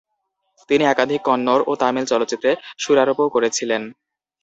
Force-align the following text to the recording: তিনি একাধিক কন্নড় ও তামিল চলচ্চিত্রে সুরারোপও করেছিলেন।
তিনি 0.69 0.83
একাধিক 0.87 1.21
কন্নড় 1.27 1.63
ও 1.67 1.81
তামিল 1.81 2.05
চলচ্চিত্রে 2.11 2.51
সুরারোপও 2.77 3.33
করেছিলেন। 3.35 3.81